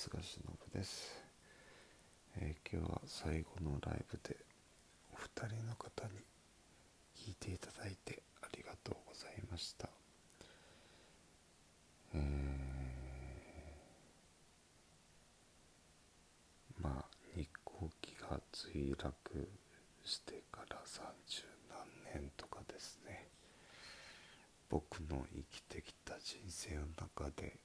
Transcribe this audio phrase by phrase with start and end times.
[0.00, 0.40] 菅忍
[0.72, 1.24] です、
[2.36, 4.36] えー、今日は最後のライブで
[5.12, 6.20] お二人の方に
[7.16, 9.88] 聞いていただいてありがとうございました、
[12.14, 12.20] えー、
[16.80, 17.04] まあ
[17.34, 19.48] 日航機が墜落
[20.04, 21.42] してから30
[22.14, 23.26] 何年とかですね。
[24.70, 27.56] 僕の生きてきた人生の中で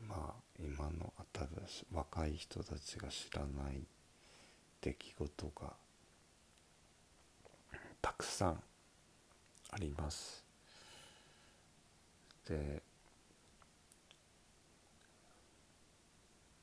[0.00, 3.82] まあ今の新しい若い人たちが知らない
[4.80, 5.72] 出来事が
[8.02, 8.62] たくさん
[9.70, 10.44] あります。
[12.48, 12.82] で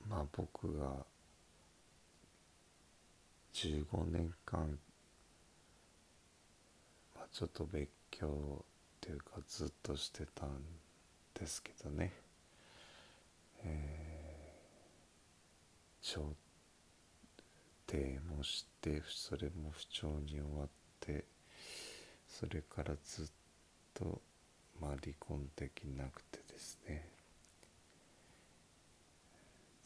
[0.08, 1.06] まあ僕が
[3.54, 4.80] 15年間、
[7.16, 8.66] まあ、ちょっと別居っ
[9.02, 10.50] ていうかずっとしてたん
[11.34, 12.23] ですけどね
[13.66, 16.36] えー、調
[17.88, 20.68] 停もしてそれも不調に終わっ
[21.00, 21.26] て
[22.28, 23.26] それからずっ
[23.94, 24.22] と
[24.82, 27.08] まあ離婚できなくてですね。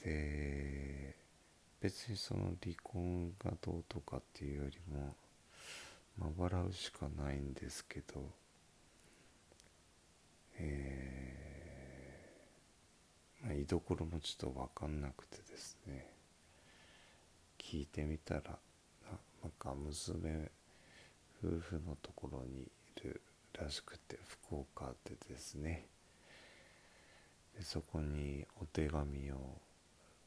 [0.03, 1.15] で
[1.81, 5.15] 別にその離婚がどうとかっていうよりも
[6.17, 8.23] まあ笑うしかないんですけど
[10.59, 11.26] えー
[13.45, 16.05] 居所もちょっと分かんなくてですね
[17.59, 18.41] 聞いてみたら
[19.43, 20.49] なんか娘
[21.43, 23.21] 夫婦のところにいる
[23.53, 25.85] らしくて福岡でですね
[27.57, 29.37] でそこにお手紙を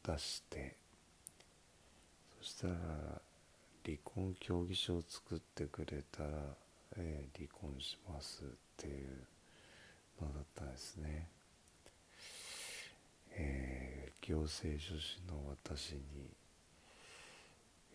[0.06, 0.76] 出して
[2.40, 2.74] そしたら
[3.84, 6.28] 離婚協議書を作ってくれたら、
[6.96, 9.08] えー、離婚しますっていう
[10.20, 11.28] のだったんですね。
[13.42, 16.00] えー、行政書士の私に、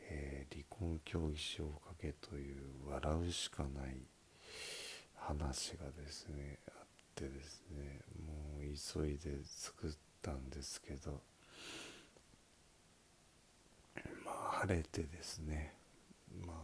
[0.09, 2.57] えー、離婚協議書を書けという
[2.89, 3.97] 笑うしかない
[5.15, 9.91] 話がですねあってですねもう急いで作っ
[10.21, 11.21] たんですけど
[14.25, 15.73] まあ晴れてですね
[16.45, 16.55] まあ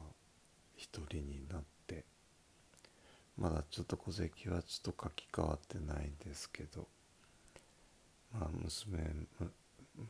[0.76, 2.04] 一人になって
[3.38, 6.88] まだちょっと戸籍はちょっと書き換わってないんですけど
[8.34, 9.00] まあ娘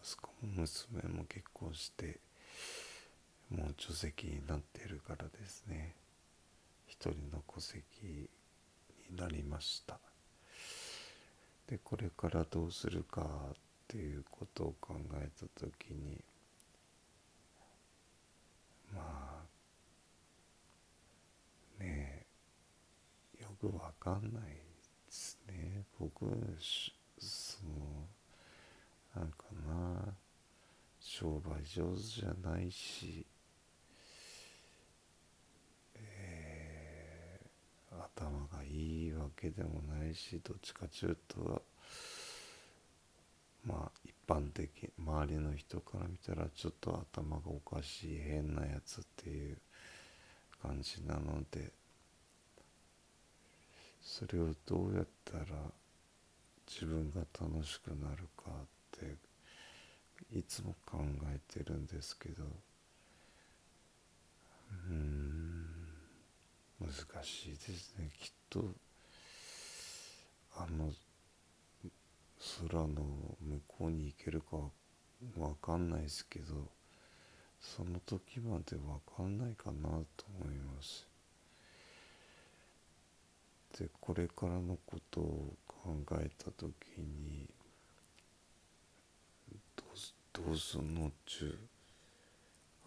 [0.04, 2.20] 息子も娘も結婚して
[3.50, 5.96] もう除籍になってるからですね。
[6.88, 8.30] 一人の戸籍に
[9.18, 10.00] なりました。
[11.68, 13.26] でこれからどうするかっ
[13.88, 16.24] ていうことを考えた時に
[18.94, 19.44] まあ
[21.84, 22.26] ね
[23.40, 24.60] えよくわかんないで
[25.10, 25.84] すね。
[26.00, 26.26] 僕
[27.18, 27.72] その
[29.66, 30.16] な。
[31.02, 33.26] 商売上手じゃないし、
[35.96, 41.64] えー、頭がいいわけでもないしどっちかちゅうと
[43.66, 49.58] まあ一般的周りの人から見たらちょっと頭がおかしい変なやつっていう
[50.62, 51.72] 感じなので
[54.02, 55.46] それをどうやったら
[56.68, 58.66] 自分が楽しくなるかっ
[59.00, 59.31] て
[60.30, 61.00] いつも考
[61.34, 62.44] えてるんですけど
[64.90, 65.66] うん
[66.80, 66.92] 難
[67.24, 68.10] しいですね。
[68.20, 68.74] きっと
[70.56, 70.92] あの
[72.70, 72.88] 空の
[73.42, 74.58] 向こうに行けるか
[75.38, 76.70] わかんないですけど
[77.60, 81.08] その時までわかんないかなと思います。
[83.78, 87.48] でこれからのことを考えた時に
[90.34, 91.58] どうすんのっちゅう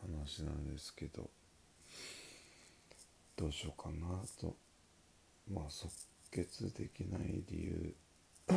[0.01, 1.31] 話なんですけど
[3.37, 4.57] どうしようかなと。
[5.53, 5.91] まあ即
[6.31, 7.95] 決できない理由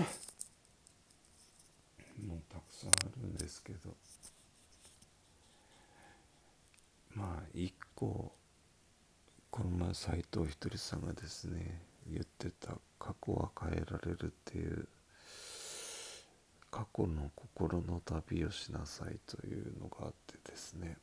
[2.26, 3.96] もうたくさんあるんですけど。
[7.16, 8.36] まあ一個
[9.50, 14.88] この前斎藤ひとりさんがですね言ってた過去は変えられるっていう
[16.78, 20.96] 過去の心の旅をしなさいというのがあってですね。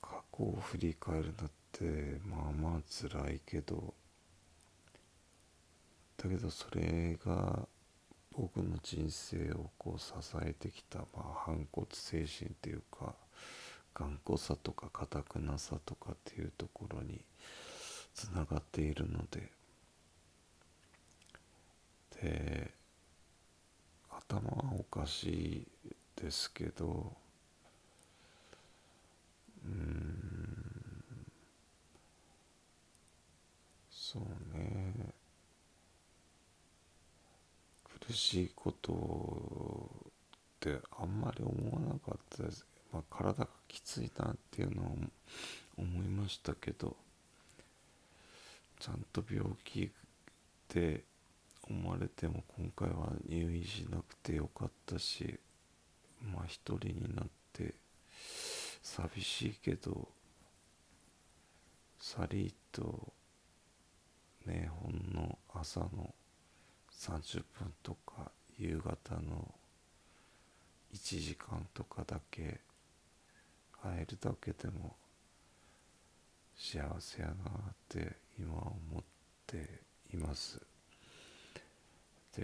[0.00, 3.92] 過去を振り返るのってまあまあ辛いけど
[6.16, 7.68] だけどそれが
[8.34, 13.14] 僕の人生をこう支えてきた、まあ、反骨精神っていうか
[13.94, 17.20] 頑固さとか堅くなさとかっていうところに
[18.14, 19.52] つながっているので。
[22.22, 22.79] で
[24.36, 25.66] 難しい
[26.22, 27.12] ですけど
[29.64, 31.04] うん。
[33.90, 34.94] そうね。
[38.06, 40.12] 苦しいことっ
[40.58, 44.96] てあんまり思わなかったです、まあ、体がきついなっていうのを
[45.78, 46.96] 思いましたけど
[48.80, 49.88] ちゃんと病気っ
[51.70, 55.38] て思われても今回は入院しなくてよかったし
[56.20, 57.74] まあ一人になって
[58.82, 60.08] 寂しいけど
[62.00, 63.12] さりと
[64.46, 66.12] ねほんの朝の
[66.92, 69.54] 30分とか夕方の
[70.92, 72.60] 1時間とかだけ
[73.82, 74.96] 会えるだけでも
[76.56, 77.36] 幸せやなっ
[77.88, 79.02] て今思っ
[79.46, 79.80] て
[80.12, 80.69] います。
[82.38, 82.42] う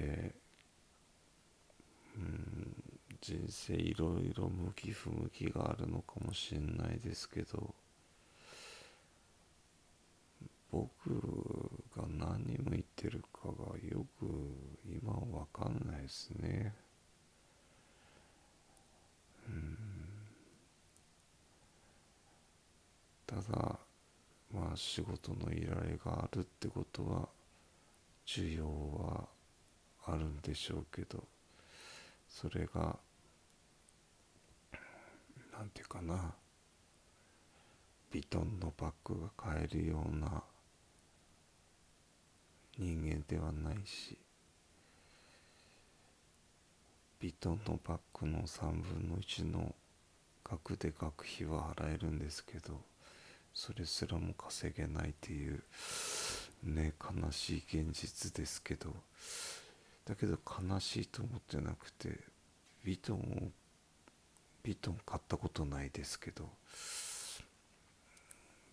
[2.18, 2.74] ん
[3.20, 7.74] 人生いろいろ向き不向きがあるのかもしれないですけど
[10.70, 10.90] 僕
[11.96, 14.26] が何に向いてるかがよく
[14.84, 16.74] 今わかんないですね。
[19.48, 19.78] うん。
[23.26, 23.78] ただ
[24.52, 27.28] まあ仕事の依頼があるってことは
[28.26, 29.28] 需要は
[30.06, 31.22] あるんでしょうけど
[32.28, 32.96] それが
[35.52, 36.32] なんていうかな
[38.12, 40.42] ヴィトンのバッグが買えるような
[42.78, 44.16] 人間ではないし
[47.22, 49.74] ヴィトンのバッグの3分の1の
[50.44, 52.80] 額で学費は払えるんですけど
[53.54, 55.62] それすらも稼げないっていう
[56.62, 58.94] ね悲しい現実ですけど
[60.06, 62.08] だけど悲しいと思ってなくて
[62.84, 63.20] ヴィトンを
[64.64, 66.48] ヴィトン買ったことないですけど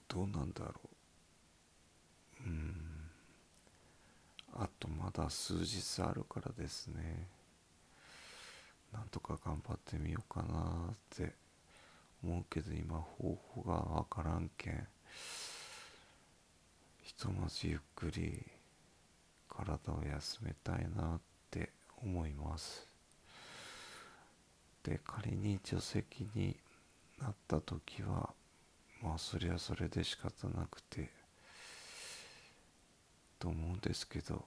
[0.07, 0.73] どうなんだろ
[2.45, 2.47] う。
[2.47, 2.75] うん。
[4.53, 7.27] あとまだ数日あるからですね。
[8.91, 11.33] なんとか頑張ってみようかなって
[12.23, 14.87] 思うけど今方法がわからんけん
[17.01, 18.45] ひとまずゆっくり
[19.55, 21.19] 体を休めたいなっ
[21.49, 22.87] て思います。
[24.83, 26.57] で仮に除籍に
[27.19, 28.33] なった時は
[29.01, 31.09] まあそれはそれで仕方なくて
[33.39, 34.45] と思うんですけど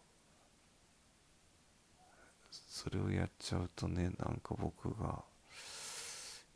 [2.50, 5.22] それをやっちゃうとねなんか僕が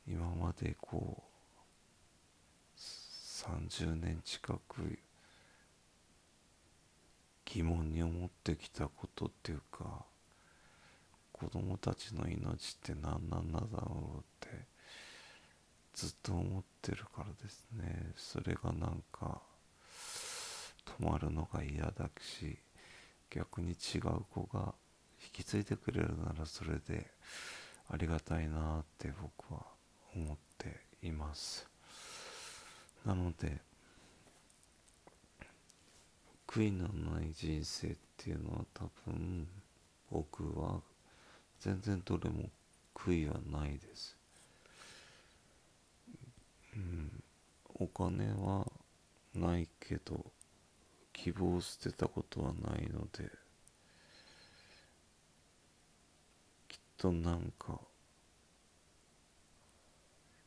[0.06, 1.30] 今までこう
[2.76, 4.98] 30年近く
[7.60, 10.06] 疑問に思ってきたことっていうか
[11.30, 14.48] 子供たちの命って何なんだろうって
[15.92, 18.12] ずっと思ってるからですね。
[18.16, 19.42] それがなんか
[20.98, 22.56] 止まるのが嫌だし
[23.28, 24.74] 逆に違う子が
[25.22, 27.10] 引き継いでくれるならそれで
[27.90, 29.60] ありがたいなって僕は
[30.14, 31.68] 思っています。
[33.04, 33.60] なので
[36.50, 39.46] 悔いのない人生っていうのは多分
[40.10, 40.80] 僕は
[41.60, 42.50] 全然どれも
[42.92, 44.16] 悔いはないです。
[46.74, 47.22] うん。
[47.76, 48.66] お金は
[49.32, 50.24] ないけど
[51.12, 53.30] 希望を捨てたことはないので
[56.68, 57.78] きっとなんか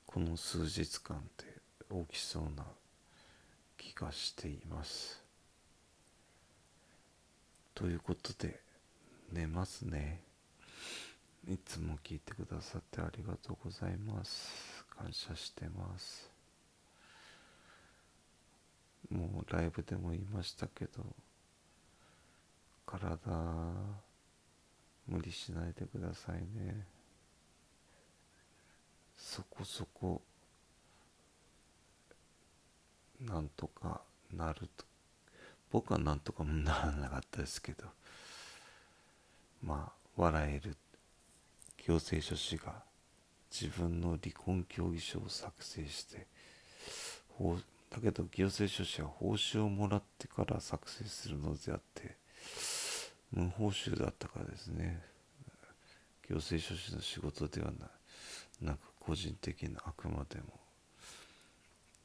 [0.06, 1.46] この数日間で
[2.10, 2.66] 起きそうな
[3.78, 5.23] 気がしています。
[7.84, 8.62] ということで
[9.34, 10.22] 寝ますね。
[11.46, 14.86] いつも聞いてくださってありがとうございます。
[14.98, 16.32] 感謝してます。
[19.10, 21.04] もうライブでも言いましたけど
[22.86, 23.18] 体
[25.06, 26.88] 無理しないでくださいね。
[29.18, 30.22] そこそこ
[33.20, 34.00] なんとか
[34.34, 34.86] なると
[35.74, 37.86] 僕はなんとかもならなかったですけど
[39.64, 40.78] まあ笑える
[41.88, 42.76] 行政書士が
[43.52, 46.28] 自分の離婚協議書を作成して
[47.90, 52.18] だけど行政書士は報酬をもらってから作成するのであって
[53.32, 55.02] 無報酬だったからですね。
[56.30, 60.60] 行政書士の仕事ではないなんか個人的なあくまでも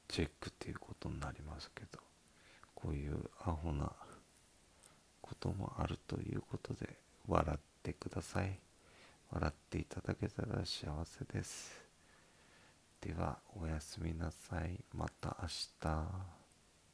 [0.09, 2.08] チェックっていうことになりますけど。
[2.81, 3.91] こういうアホな
[5.21, 8.57] こともあるということで笑ってください。
[9.33, 11.85] 笑っていただけたら幸せです。
[13.01, 14.79] ではおやすみなさい。
[14.95, 15.49] また明
[15.81, 16.38] 日。